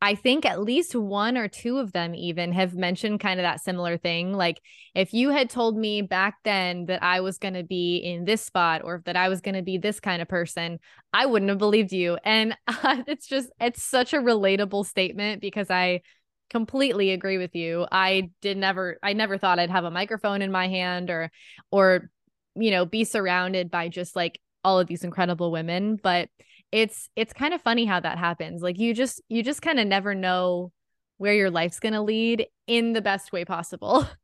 I 0.00 0.14
think 0.14 0.44
at 0.44 0.60
least 0.60 0.94
one 0.94 1.38
or 1.38 1.48
two 1.48 1.78
of 1.78 1.92
them 1.92 2.14
even 2.14 2.52
have 2.52 2.74
mentioned 2.74 3.20
kind 3.20 3.40
of 3.40 3.44
that 3.44 3.62
similar 3.62 3.96
thing. 3.96 4.34
Like, 4.34 4.60
if 4.94 5.14
you 5.14 5.30
had 5.30 5.48
told 5.48 5.78
me 5.78 6.02
back 6.02 6.36
then 6.44 6.86
that 6.86 7.02
I 7.02 7.20
was 7.20 7.38
going 7.38 7.54
to 7.54 7.62
be 7.62 7.96
in 7.96 8.24
this 8.24 8.42
spot 8.42 8.82
or 8.84 9.02
that 9.06 9.16
I 9.16 9.28
was 9.30 9.40
going 9.40 9.54
to 9.54 9.62
be 9.62 9.78
this 9.78 10.00
kind 10.00 10.20
of 10.20 10.28
person, 10.28 10.78
I 11.12 11.26
wouldn't 11.26 11.48
have 11.48 11.58
believed 11.58 11.92
you. 11.92 12.18
And 12.22 12.56
uh, 12.66 13.02
it's 13.06 13.26
just, 13.26 13.50
it's 13.60 13.82
such 13.82 14.12
a 14.12 14.18
relatable 14.18 14.84
statement 14.84 15.40
because 15.40 15.70
I 15.70 16.02
completely 16.50 17.12
agree 17.12 17.38
with 17.38 17.54
you. 17.54 17.86
I 17.90 18.30
did 18.42 18.58
never, 18.58 18.98
I 19.02 19.14
never 19.14 19.38
thought 19.38 19.58
I'd 19.58 19.70
have 19.70 19.84
a 19.84 19.90
microphone 19.90 20.42
in 20.42 20.52
my 20.52 20.68
hand 20.68 21.08
or, 21.08 21.30
or, 21.70 22.10
you 22.56 22.70
know, 22.70 22.84
be 22.84 23.04
surrounded 23.04 23.70
by 23.70 23.88
just 23.88 24.14
like 24.14 24.38
all 24.62 24.78
of 24.78 24.86
these 24.86 25.02
incredible 25.02 25.50
women. 25.50 25.96
But, 25.96 26.28
it's 26.74 27.08
it's 27.16 27.32
kind 27.32 27.54
of 27.54 27.62
funny 27.62 27.86
how 27.86 28.00
that 28.00 28.18
happens. 28.18 28.62
Like 28.62 28.78
you 28.78 28.94
just 28.94 29.22
you 29.28 29.42
just 29.44 29.62
kind 29.62 29.78
of 29.80 29.86
never 29.86 30.14
know 30.14 30.72
where 31.18 31.34
your 31.34 31.50
life's 31.50 31.80
going 31.80 31.94
to 31.94 32.02
lead 32.02 32.48
in 32.66 32.92
the 32.94 33.02
best 33.02 33.32
way 33.32 33.44
possible. 33.44 34.08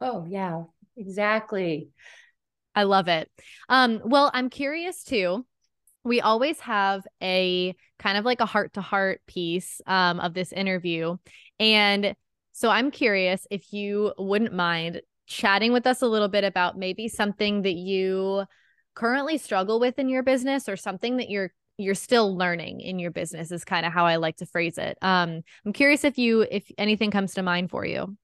Oh 0.00 0.26
yeah 0.28 0.64
exactly. 0.96 1.88
I 2.74 2.84
love 2.84 3.08
it. 3.08 3.30
Um 3.68 4.00
well 4.04 4.30
i'm 4.34 4.50
curious 4.50 5.04
too 5.04 5.46
we 6.04 6.20
always 6.20 6.60
have 6.60 7.06
a 7.22 7.74
kind 7.98 8.18
of 8.18 8.24
like 8.24 8.40
a 8.40 8.46
heart 8.46 8.74
to 8.74 8.80
heart 8.82 9.20
piece 9.26 9.80
um, 9.86 10.20
of 10.20 10.34
this 10.34 10.52
interview 10.52 11.16
and 11.60 12.14
So 12.52 12.70
I'm 12.70 12.90
curious 12.90 13.46
if 13.50 13.72
you 13.72 14.14
wouldn't 14.18 14.54
mind 14.54 15.02
chatting 15.26 15.72
with 15.72 15.86
us 15.86 16.02
a 16.02 16.08
little 16.08 16.28
bit 16.28 16.44
about 16.44 16.78
maybe 16.78 17.08
something 17.08 17.62
that 17.62 17.74
you 17.74 18.44
currently 18.94 19.38
struggle 19.38 19.80
with 19.80 19.98
in 19.98 20.08
your 20.08 20.22
business 20.22 20.68
or 20.68 20.76
something 20.76 21.18
that 21.18 21.30
you're 21.30 21.52
you're 21.82 21.94
still 21.94 22.36
learning 22.36 22.80
in 22.80 22.98
your 22.98 23.10
business 23.10 23.50
is 23.50 23.64
kind 23.64 23.84
of 23.84 23.92
how 23.92 24.06
I 24.06 24.16
like 24.16 24.36
to 24.38 24.46
phrase 24.46 24.78
it. 24.78 24.96
Um, 25.02 25.42
I'm 25.64 25.72
curious 25.72 26.04
if 26.04 26.18
you 26.18 26.46
if 26.50 26.70
anything 26.78 27.10
comes 27.10 27.34
to 27.34 27.42
mind 27.42 27.70
for 27.70 27.84
you. 27.84 28.16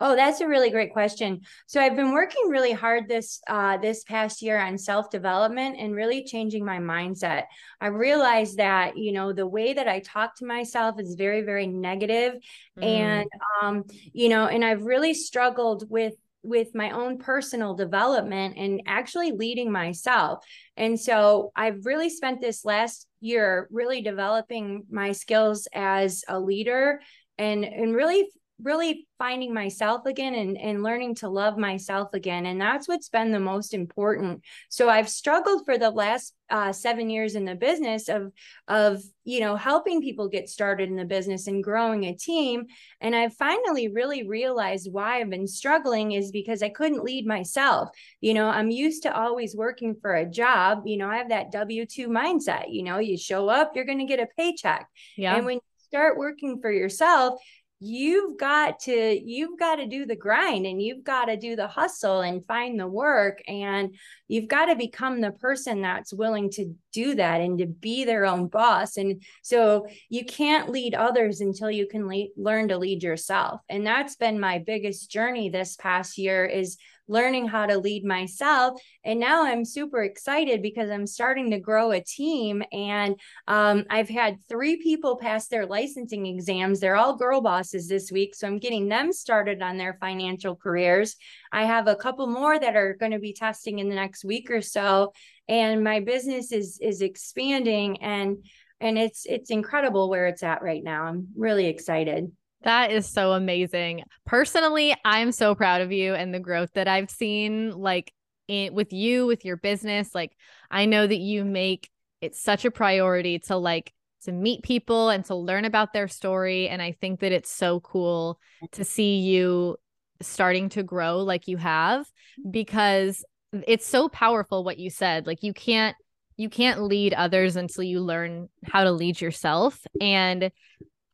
Oh, 0.00 0.16
that's 0.16 0.40
a 0.40 0.48
really 0.48 0.70
great 0.70 0.92
question. 0.92 1.42
So 1.66 1.80
I've 1.80 1.94
been 1.94 2.12
working 2.12 2.48
really 2.48 2.72
hard 2.72 3.08
this 3.08 3.40
uh, 3.48 3.76
this 3.76 4.02
past 4.02 4.42
year 4.42 4.58
on 4.58 4.76
self 4.76 5.08
development 5.08 5.76
and 5.78 5.94
really 5.94 6.24
changing 6.24 6.64
my 6.64 6.78
mindset. 6.78 7.44
I 7.80 7.86
realized 7.86 8.58
that 8.58 8.98
you 8.98 9.12
know 9.12 9.32
the 9.32 9.46
way 9.46 9.72
that 9.72 9.86
I 9.86 10.00
talk 10.00 10.36
to 10.38 10.46
myself 10.46 10.98
is 10.98 11.14
very 11.14 11.42
very 11.42 11.68
negative, 11.68 12.34
mm. 12.78 12.84
and 12.84 13.28
um, 13.62 13.84
you 14.12 14.28
know, 14.28 14.46
and 14.46 14.64
I've 14.64 14.82
really 14.82 15.14
struggled 15.14 15.88
with 15.88 16.14
with 16.44 16.74
my 16.74 16.90
own 16.90 17.18
personal 17.18 17.74
development 17.74 18.56
and 18.56 18.82
actually 18.86 19.32
leading 19.32 19.72
myself. 19.72 20.44
And 20.76 20.98
so 20.98 21.50
I've 21.56 21.86
really 21.86 22.10
spent 22.10 22.40
this 22.40 22.64
last 22.64 23.06
year 23.20 23.68
really 23.70 24.02
developing 24.02 24.84
my 24.90 25.12
skills 25.12 25.66
as 25.74 26.22
a 26.28 26.38
leader 26.38 27.00
and 27.38 27.64
and 27.64 27.94
really 27.94 28.28
really 28.64 29.06
finding 29.18 29.54
myself 29.54 30.06
again 30.06 30.34
and, 30.34 30.58
and 30.58 30.82
learning 30.82 31.14
to 31.14 31.28
love 31.28 31.56
myself 31.56 32.08
again. 32.14 32.46
And 32.46 32.60
that's 32.60 32.88
what's 32.88 33.08
been 33.08 33.30
the 33.30 33.38
most 33.38 33.74
important. 33.74 34.42
So 34.70 34.88
I've 34.88 35.08
struggled 35.08 35.64
for 35.64 35.78
the 35.78 35.90
last 35.90 36.34
uh, 36.50 36.72
seven 36.72 37.08
years 37.10 37.34
in 37.36 37.44
the 37.44 37.54
business 37.54 38.08
of, 38.08 38.32
of, 38.66 39.02
you 39.24 39.40
know, 39.40 39.56
helping 39.56 40.02
people 40.02 40.28
get 40.28 40.48
started 40.48 40.88
in 40.88 40.96
the 40.96 41.04
business 41.04 41.46
and 41.46 41.62
growing 41.62 42.04
a 42.04 42.14
team. 42.14 42.64
And 43.00 43.14
I've 43.14 43.34
finally 43.34 43.88
really 43.88 44.26
realized 44.26 44.88
why 44.90 45.20
I've 45.20 45.30
been 45.30 45.46
struggling 45.46 46.12
is 46.12 46.32
because 46.32 46.62
I 46.62 46.68
couldn't 46.70 47.04
lead 47.04 47.26
myself. 47.26 47.90
You 48.20 48.34
know, 48.34 48.48
I'm 48.48 48.70
used 48.70 49.04
to 49.04 49.16
always 49.16 49.54
working 49.54 49.94
for 50.00 50.14
a 50.14 50.28
job. 50.28 50.82
You 50.86 50.96
know, 50.96 51.08
I 51.08 51.18
have 51.18 51.28
that 51.28 51.52
W 51.52 51.86
2 51.86 52.08
mindset. 52.08 52.66
You 52.68 52.82
know, 52.82 52.98
you 52.98 53.16
show 53.16 53.48
up, 53.48 53.72
you're 53.74 53.84
going 53.84 53.98
to 53.98 54.04
get 54.04 54.20
a 54.20 54.28
paycheck. 54.36 54.88
Yeah. 55.16 55.36
And 55.36 55.46
when 55.46 55.56
you 55.56 55.60
start 55.88 56.18
working 56.18 56.60
for 56.60 56.70
yourself, 56.70 57.40
you've 57.84 58.38
got 58.38 58.80
to 58.80 59.20
you've 59.22 59.58
got 59.58 59.76
to 59.76 59.86
do 59.86 60.06
the 60.06 60.16
grind 60.16 60.64
and 60.64 60.80
you've 60.80 61.04
got 61.04 61.26
to 61.26 61.36
do 61.36 61.54
the 61.54 61.66
hustle 61.66 62.22
and 62.22 62.44
find 62.46 62.80
the 62.80 62.86
work 62.86 63.42
and 63.46 63.94
you've 64.26 64.48
got 64.48 64.66
to 64.66 64.74
become 64.74 65.20
the 65.20 65.32
person 65.32 65.82
that's 65.82 66.12
willing 66.12 66.48
to 66.50 66.74
do 66.92 67.14
that 67.14 67.42
and 67.42 67.58
to 67.58 67.66
be 67.66 68.04
their 68.04 68.24
own 68.24 68.46
boss 68.46 68.96
and 68.96 69.22
so 69.42 69.86
you 70.08 70.24
can't 70.24 70.70
lead 70.70 70.94
others 70.94 71.42
until 71.42 71.70
you 71.70 71.86
can 71.86 72.08
le- 72.08 72.28
learn 72.38 72.68
to 72.68 72.78
lead 72.78 73.02
yourself 73.02 73.60
and 73.68 73.86
that's 73.86 74.16
been 74.16 74.40
my 74.40 74.58
biggest 74.58 75.10
journey 75.10 75.50
this 75.50 75.76
past 75.76 76.16
year 76.16 76.46
is 76.46 76.78
learning 77.08 77.46
how 77.46 77.66
to 77.66 77.78
lead 77.78 78.04
myself. 78.04 78.80
And 79.04 79.20
now 79.20 79.44
I'm 79.44 79.64
super 79.64 80.02
excited 80.02 80.62
because 80.62 80.90
I'm 80.90 81.06
starting 81.06 81.50
to 81.50 81.60
grow 81.60 81.92
a 81.92 82.00
team. 82.00 82.62
And 82.72 83.18
um, 83.46 83.84
I've 83.90 84.08
had 84.08 84.38
three 84.48 84.76
people 84.76 85.16
pass 85.16 85.48
their 85.48 85.66
licensing 85.66 86.26
exams. 86.26 86.80
They're 86.80 86.96
all 86.96 87.16
girl 87.16 87.40
bosses 87.40 87.88
this 87.88 88.10
week. 88.10 88.34
So 88.34 88.46
I'm 88.46 88.58
getting 88.58 88.88
them 88.88 89.12
started 89.12 89.62
on 89.62 89.76
their 89.76 89.98
financial 90.00 90.56
careers. 90.56 91.16
I 91.52 91.64
have 91.64 91.88
a 91.88 91.96
couple 91.96 92.26
more 92.26 92.58
that 92.58 92.76
are 92.76 92.94
going 92.94 93.12
to 93.12 93.18
be 93.18 93.32
testing 93.32 93.78
in 93.78 93.88
the 93.88 93.94
next 93.94 94.24
week 94.24 94.50
or 94.50 94.62
so. 94.62 95.12
And 95.48 95.84
my 95.84 96.00
business 96.00 96.52
is 96.52 96.78
is 96.80 97.02
expanding 97.02 98.02
and 98.02 98.38
and 98.80 98.98
it's 98.98 99.26
it's 99.26 99.50
incredible 99.50 100.08
where 100.08 100.26
it's 100.26 100.42
at 100.42 100.62
right 100.62 100.82
now. 100.82 101.04
I'm 101.04 101.28
really 101.36 101.66
excited. 101.66 102.32
That 102.64 102.90
is 102.90 103.06
so 103.06 103.32
amazing. 103.32 104.02
Personally, 104.26 104.94
I'm 105.04 105.32
so 105.32 105.54
proud 105.54 105.82
of 105.82 105.92
you 105.92 106.14
and 106.14 106.34
the 106.34 106.40
growth 106.40 106.70
that 106.74 106.88
I've 106.88 107.10
seen 107.10 107.70
like 107.70 108.12
in, 108.48 108.74
with 108.74 108.92
you 108.92 109.26
with 109.26 109.44
your 109.44 109.56
business. 109.56 110.14
Like 110.14 110.32
I 110.70 110.86
know 110.86 111.06
that 111.06 111.18
you 111.18 111.44
make 111.44 111.90
it 112.20 112.34
such 112.34 112.64
a 112.64 112.70
priority 112.70 113.38
to 113.40 113.56
like 113.56 113.92
to 114.24 114.32
meet 114.32 114.62
people 114.62 115.10
and 115.10 115.24
to 115.26 115.34
learn 115.34 115.66
about 115.66 115.92
their 115.92 116.08
story 116.08 116.68
and 116.68 116.80
I 116.80 116.92
think 116.92 117.20
that 117.20 117.32
it's 117.32 117.50
so 117.50 117.80
cool 117.80 118.40
to 118.72 118.82
see 118.82 119.18
you 119.18 119.76
starting 120.22 120.70
to 120.70 120.82
grow 120.82 121.18
like 121.18 121.46
you 121.46 121.58
have 121.58 122.06
because 122.50 123.22
it's 123.66 123.86
so 123.86 124.08
powerful 124.08 124.64
what 124.64 124.78
you 124.78 124.88
said. 124.88 125.26
Like 125.26 125.42
you 125.42 125.52
can't 125.52 125.94
you 126.36 126.48
can't 126.48 126.82
lead 126.82 127.14
others 127.14 127.56
until 127.56 127.84
you 127.84 128.00
learn 128.00 128.48
how 128.64 128.84
to 128.84 128.90
lead 128.90 129.20
yourself 129.20 129.86
and 130.00 130.50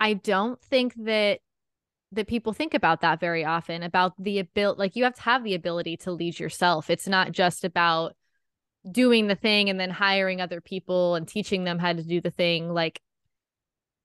I 0.00 0.14
don't 0.14 0.60
think 0.60 0.94
that 1.04 1.40
that 2.12 2.26
people 2.26 2.52
think 2.52 2.74
about 2.74 3.02
that 3.02 3.20
very 3.20 3.44
often 3.44 3.84
about 3.84 4.14
the 4.18 4.40
ability 4.40 4.78
like 4.78 4.96
you 4.96 5.04
have 5.04 5.14
to 5.14 5.22
have 5.22 5.44
the 5.44 5.54
ability 5.54 5.96
to 5.98 6.10
lead 6.10 6.40
yourself. 6.40 6.90
It's 6.90 7.06
not 7.06 7.30
just 7.30 7.64
about 7.64 8.16
doing 8.90 9.28
the 9.28 9.34
thing 9.34 9.68
and 9.68 9.78
then 9.78 9.90
hiring 9.90 10.40
other 10.40 10.60
people 10.60 11.14
and 11.14 11.28
teaching 11.28 11.64
them 11.64 11.78
how 11.78 11.92
to 11.92 12.02
do 12.02 12.20
the 12.20 12.30
thing 12.30 12.72
like 12.72 13.00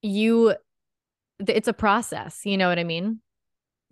you 0.02 0.56
it's 1.40 1.68
a 1.68 1.74
process, 1.74 2.46
you 2.46 2.58
know 2.58 2.70
what 2.70 2.80
I 2.80 2.84
mean? 2.84 3.22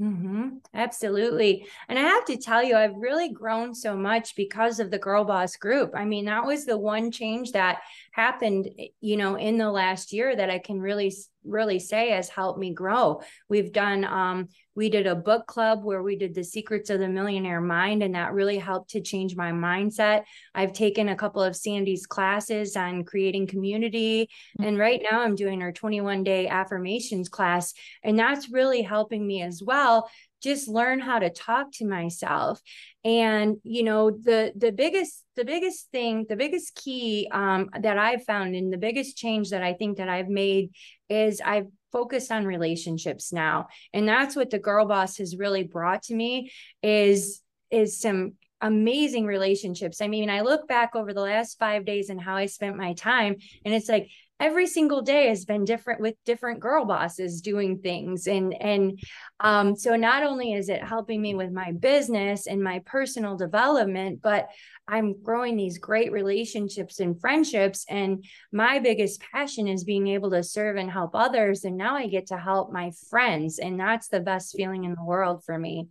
Mm-hmm. 0.02 0.58
Absolutely. 0.74 1.68
And 1.88 2.00
I 2.00 2.02
have 2.02 2.26
to 2.26 2.38
tell 2.38 2.64
you, 2.64 2.76
I've 2.76 2.96
really 2.96 3.30
grown 3.30 3.76
so 3.76 3.96
much 3.96 4.36
because 4.36 4.80
of 4.80 4.92
the 4.92 4.98
Girl 4.98 5.24
Boss 5.24 5.56
group. 5.56 5.92
I 5.96 6.04
mean, 6.06 6.26
that 6.26 6.46
was 6.46 6.66
the 6.66 6.78
one 6.78 7.12
change 7.12 7.52
that 7.52 7.80
happened, 8.12 8.70
eh, 8.80 8.88
you 9.02 9.18
know, 9.18 9.36
in 9.36 9.58
the 9.58 9.72
last 9.72 10.12
year 10.12 10.36
that 10.36 10.50
I 10.50 10.60
can 10.60 10.82
really, 10.82 11.14
really 11.46 11.80
say 11.80 12.12
has 12.12 12.30
helped 12.30 12.60
me 12.60 12.74
grow. 12.74 13.22
We've 13.50 13.72
done, 13.72 14.04
um, 14.06 14.50
we 14.76 14.90
did 14.90 15.06
a 15.06 15.16
book 15.16 15.46
club 15.46 15.84
where 15.84 16.02
we 16.02 16.16
did 16.16 16.34
the 16.34 16.44
secrets 16.44 16.90
of 16.90 17.00
the 17.00 17.08
millionaire 17.08 17.62
mind, 17.62 18.02
and 18.02 18.16
that 18.16 18.34
really 18.34 18.58
helped 18.58 18.92
to 18.92 19.02
change 19.02 19.36
my 19.36 19.52
mindset. 19.52 20.24
I've 20.56 20.74
taken 20.74 21.10
a 21.10 21.16
couple 21.16 21.44
of 21.44 21.56
Sandy's 21.56 22.06
classes 22.06 22.76
on 22.76 23.04
creating 23.04 23.48
community. 23.48 24.30
Mm-hmm. 24.60 24.64
And 24.68 24.80
right 24.80 25.02
now 25.10 25.22
I'm 25.22 25.36
doing 25.36 25.62
our 25.62 25.72
21 25.72 26.24
day 26.24 26.48
affirmations 26.48 27.30
class, 27.30 27.74
and 28.04 28.18
that's 28.18 28.50
really 28.50 28.82
helping 28.82 29.26
me 29.26 29.42
as 29.42 29.62
well 29.64 30.10
just 30.44 30.68
learn 30.68 31.00
how 31.00 31.20
to 31.20 31.30
talk 31.30 31.68
to 31.72 31.86
myself 31.86 32.62
and 33.04 33.58
you 33.64 33.84
know 33.84 34.12
the 34.12 34.52
the 34.56 34.72
biggest 34.72 35.24
the 35.36 35.46
biggest 35.46 35.90
thing 35.92 36.26
the 36.30 36.36
biggest 36.36 36.76
key 36.76 37.28
um, 37.32 37.70
that 37.82 37.98
i've 37.98 38.24
found 38.26 38.56
and 38.56 38.72
the 38.72 38.78
biggest 38.78 39.18
change 39.18 39.50
that 39.50 39.64
i 39.64 39.74
think 39.74 39.98
that 39.98 40.10
i've 40.10 40.30
made 40.30 40.70
is 41.10 41.42
i've 41.44 41.68
focused 41.92 42.32
on 42.32 42.46
relationships 42.46 43.32
now 43.32 43.68
and 43.94 44.08
that's 44.08 44.36
what 44.36 44.50
the 44.50 44.60
girl 44.60 44.86
boss 44.86 45.18
has 45.18 45.38
really 45.38 45.64
brought 45.64 46.04
to 46.04 46.16
me 46.16 46.52
is 46.82 47.42
is 47.72 48.00
some 48.00 48.34
amazing 48.64 49.26
relationships. 49.26 50.00
I 50.00 50.08
mean, 50.08 50.30
I 50.30 50.40
look 50.40 50.70
back 50.70 50.96
over 50.96 51.14
the 51.14 51.22
last 51.22 51.60
five 51.60 51.86
days 51.86 52.10
and 52.10 52.20
how 52.20 52.38
I 52.38 52.46
spent 52.46 52.78
my 52.78 52.94
time, 52.94 53.36
and 53.66 53.74
it's 53.74 53.90
like 53.90 54.10
every 54.44 54.68
single 54.68 55.02
day 55.02 55.30
has 55.30 55.46
been 55.46 55.64
different 55.64 56.02
with 56.02 56.16
different 56.26 56.60
girl 56.60 56.84
bosses 56.84 57.40
doing 57.40 57.80
things. 57.80 58.28
And 58.28 58.54
and 58.62 59.00
um, 59.40 59.78
so 59.78 59.96
not 59.96 60.24
only 60.24 60.52
is 60.52 60.68
it 60.68 60.84
helping 60.84 61.22
me 61.22 61.34
with 61.34 61.50
my 61.50 61.72
business 61.72 62.46
and 62.46 62.62
my 62.62 62.80
personal 62.86 63.38
development 63.38 64.22
but 64.22 64.50
i'm 64.88 65.22
growing 65.22 65.56
these 65.56 65.78
great 65.78 66.12
relationships 66.12 67.00
and 67.00 67.20
friendships. 67.22 67.86
And 67.90 68.26
my 68.52 68.80
biggest 68.80 69.24
passion 69.32 69.70
is 69.70 69.86
being 69.86 70.10
able 70.10 70.32
to 70.32 70.44
serve 70.44 70.76
and 70.76 70.92
help 70.92 71.12
others. 71.16 71.64
And 71.64 71.78
now 71.78 71.96
i 71.96 72.08
get 72.08 72.28
to 72.28 72.38
help 72.38 72.74
my 72.74 72.92
friends. 73.10 73.60
And 73.60 73.80
that's 73.80 74.10
the 74.10 74.20
best 74.20 74.58
feeling 74.58 74.84
in 74.84 74.94
the 74.94 75.06
world 75.06 75.46
for 75.46 75.58
me. 75.58 75.88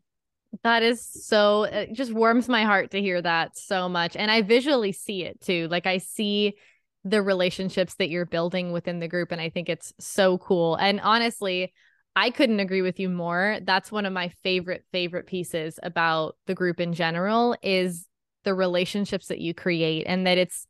That 0.63 0.83
is 0.83 1.01
so 1.03 1.63
it 1.63 1.95
just 1.95 2.13
warms 2.13 2.51
my 2.51 2.65
heart 2.65 2.91
to 2.91 3.01
hear 3.01 3.23
that 3.23 3.57
so 3.57 3.89
much. 3.89 4.15
And 4.15 4.31
i 4.31 4.43
visually 4.43 4.93
see 4.93 5.25
it 5.25 5.41
too. 5.41 5.69
Like 5.71 5.87
i 5.87 5.97
see 5.97 6.57
the 7.05 7.23
relationships 7.23 7.95
that 7.95 8.11
you're 8.11 8.27
building 8.27 8.73
within 8.73 9.01
the 9.01 9.09
group. 9.09 9.33
And 9.33 9.41
I 9.41 9.49
think 9.49 9.69
it's 9.69 9.93
so 9.99 10.39
cool. 10.39 10.77
And 10.77 11.01
honestly, 11.01 11.73
I 12.15 12.31
couldn't 12.31 12.61
agree 12.61 12.83
with 12.83 13.01
you 13.01 13.09
more. 13.09 13.59
That's 13.63 13.91
one 13.91 14.07
of 14.07 14.13
my 14.13 14.29
favorite, 14.43 14.85
favorite 14.93 15.27
pieces 15.27 15.79
about 15.83 16.37
the 16.47 16.55
group 16.55 16.79
in 16.79 16.93
general 16.93 17.57
is 17.63 18.07
the 18.45 18.55
relationships 18.55 19.29
that 19.29 19.41
you 19.41 19.55
create 19.55 20.05
and 20.07 20.27
that 20.27 20.39
it's, 20.39 20.67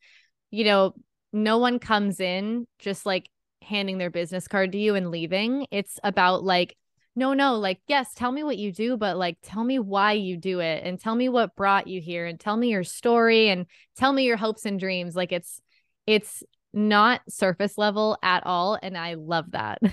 you 0.51 0.65
know, 0.65 0.95
no 1.33 1.59
one 1.59 1.79
comes 1.79 2.21
in 2.21 2.67
just 2.79 3.05
like 3.05 3.29
handing 3.63 3.99
their 3.99 4.11
business 4.11 4.49
card 4.49 4.73
to 4.73 4.79
you 4.79 4.95
and 4.95 5.11
leaving. 5.11 5.67
It's 5.71 5.99
about 6.03 6.45
like, 6.45 6.77
no, 7.15 7.35
no, 7.35 7.57
like, 7.57 7.81
yes, 7.89 8.15
tell 8.15 8.33
me 8.33 8.43
what 8.43 8.57
you 8.57 8.73
do, 8.73 8.97
but 8.97 9.19
like, 9.19 9.37
tell 9.43 9.65
me 9.65 9.79
why 9.79 10.13
you 10.13 10.39
do 10.39 10.61
it 10.61 10.83
and 10.85 10.99
tell 10.99 11.15
me 11.15 11.29
what 11.29 11.57
brought 11.57 11.87
you 11.87 12.01
here 12.01 12.25
and 12.25 12.41
tell 12.41 12.57
me 12.57 12.69
your 12.69 12.85
story 12.85 13.51
and 13.51 13.67
tell 13.97 14.13
me 14.15 14.25
your 14.25 14.39
hopes 14.39 14.65
and 14.65 14.81
dreams. 14.81 15.15
Like, 15.15 15.33
it's, 15.33 15.61
it's 16.07 16.43
not 16.73 17.21
surface 17.29 17.77
level 17.77 18.19
at 18.23 18.45
all. 18.47 18.79
And 18.81 18.97
I 18.97 19.15
love 19.15 19.53
that. 19.53 19.81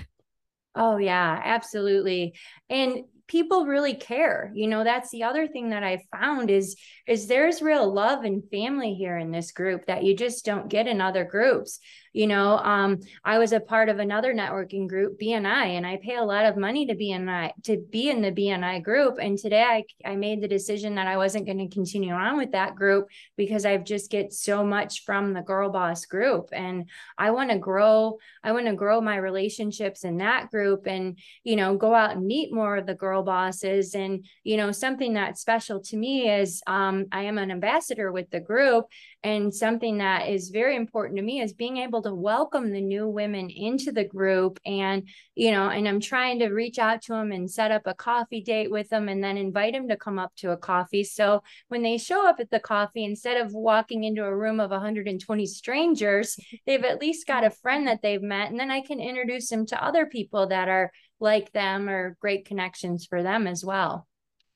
Oh, 0.76 0.98
yeah, 0.98 1.40
absolutely. 1.42 2.34
And 2.70 3.02
people 3.30 3.64
really 3.64 3.94
care 3.94 4.50
you 4.56 4.66
know 4.66 4.82
that's 4.82 5.10
the 5.10 5.22
other 5.22 5.46
thing 5.46 5.70
that 5.70 5.84
i 5.84 6.02
found 6.12 6.50
is 6.50 6.74
is 7.06 7.28
there's 7.28 7.62
real 7.62 7.94
love 7.94 8.24
and 8.24 8.42
family 8.50 8.94
here 8.94 9.16
in 9.16 9.30
this 9.30 9.52
group 9.52 9.86
that 9.86 10.02
you 10.02 10.16
just 10.16 10.44
don't 10.44 10.68
get 10.68 10.88
in 10.88 11.00
other 11.00 11.24
groups 11.24 11.78
You 12.12 12.26
know, 12.26 12.58
um, 12.58 13.00
I 13.24 13.38
was 13.38 13.52
a 13.52 13.60
part 13.60 13.88
of 13.88 13.98
another 13.98 14.34
networking 14.34 14.88
group, 14.88 15.20
BNI, 15.20 15.76
and 15.76 15.86
I 15.86 15.98
pay 16.02 16.16
a 16.16 16.24
lot 16.24 16.44
of 16.44 16.56
money 16.56 16.86
to 16.86 16.94
BNI 16.94 17.52
to 17.64 17.78
be 17.90 18.10
in 18.10 18.20
the 18.20 18.32
BNI 18.32 18.82
group. 18.82 19.18
And 19.20 19.38
today 19.38 19.62
I, 19.62 19.84
I 20.04 20.16
made 20.16 20.40
the 20.40 20.48
decision 20.48 20.96
that 20.96 21.06
I 21.06 21.16
wasn't 21.16 21.46
going 21.46 21.58
to 21.58 21.72
continue 21.72 22.12
on 22.12 22.36
with 22.36 22.52
that 22.52 22.74
group 22.74 23.08
because 23.36 23.64
I've 23.64 23.84
just 23.84 24.10
get 24.10 24.32
so 24.32 24.64
much 24.64 25.04
from 25.04 25.34
the 25.34 25.42
girl 25.42 25.70
boss 25.70 26.04
group. 26.06 26.48
And 26.52 26.88
I 27.16 27.30
want 27.30 27.50
to 27.50 27.58
grow, 27.58 28.18
I 28.42 28.52
want 28.52 28.66
to 28.66 28.74
grow 28.74 29.00
my 29.00 29.16
relationships 29.16 30.02
in 30.02 30.16
that 30.18 30.50
group 30.50 30.86
and, 30.86 31.16
you 31.44 31.54
know, 31.54 31.76
go 31.76 31.94
out 31.94 32.16
and 32.16 32.26
meet 32.26 32.52
more 32.52 32.76
of 32.76 32.86
the 32.86 32.94
girl 32.94 33.22
bosses. 33.22 33.94
And, 33.94 34.26
you 34.42 34.56
know, 34.56 34.72
something 34.72 35.14
that's 35.14 35.40
special 35.40 35.80
to 35.82 35.96
me 35.96 36.28
is 36.28 36.60
um, 36.66 37.06
I 37.12 37.22
am 37.22 37.38
an 37.38 37.52
ambassador 37.52 38.10
with 38.10 38.30
the 38.30 38.40
group. 38.40 38.86
And 39.22 39.54
something 39.54 39.98
that 39.98 40.28
is 40.28 40.48
very 40.48 40.76
important 40.76 41.16
to 41.18 41.22
me 41.22 41.40
is 41.40 41.52
being 41.52 41.76
able 41.76 42.00
to 42.02 42.14
welcome 42.14 42.72
the 42.72 42.80
new 42.80 43.06
women 43.06 43.50
into 43.50 43.92
the 43.92 44.04
group. 44.04 44.58
And, 44.64 45.06
you 45.34 45.50
know, 45.50 45.68
and 45.68 45.86
I'm 45.86 46.00
trying 46.00 46.38
to 46.38 46.48
reach 46.48 46.78
out 46.78 47.02
to 47.02 47.12
them 47.12 47.30
and 47.30 47.50
set 47.50 47.70
up 47.70 47.82
a 47.84 47.92
coffee 47.92 48.40
date 48.40 48.70
with 48.70 48.88
them 48.88 49.10
and 49.10 49.22
then 49.22 49.36
invite 49.36 49.74
them 49.74 49.88
to 49.88 49.96
come 49.96 50.18
up 50.18 50.34
to 50.36 50.52
a 50.52 50.56
coffee. 50.56 51.04
So 51.04 51.42
when 51.68 51.82
they 51.82 51.98
show 51.98 52.26
up 52.26 52.40
at 52.40 52.50
the 52.50 52.60
coffee, 52.60 53.04
instead 53.04 53.38
of 53.38 53.52
walking 53.52 54.04
into 54.04 54.24
a 54.24 54.34
room 54.34 54.58
of 54.58 54.70
120 54.70 55.46
strangers, 55.46 56.36
they've 56.66 56.84
at 56.84 57.00
least 57.00 57.26
got 57.26 57.44
a 57.44 57.50
friend 57.50 57.86
that 57.88 58.00
they've 58.00 58.22
met. 58.22 58.50
And 58.50 58.58
then 58.58 58.70
I 58.70 58.80
can 58.80 59.00
introduce 59.00 59.50
them 59.50 59.66
to 59.66 59.84
other 59.84 60.06
people 60.06 60.46
that 60.46 60.68
are 60.68 60.90
like 61.20 61.52
them 61.52 61.90
or 61.90 62.16
great 62.20 62.46
connections 62.46 63.04
for 63.04 63.22
them 63.22 63.46
as 63.46 63.62
well. 63.62 64.06